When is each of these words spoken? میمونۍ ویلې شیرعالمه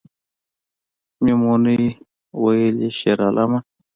میمونۍ 1.23 1.83
ویلې 2.41 2.89
شیرعالمه 2.97 3.59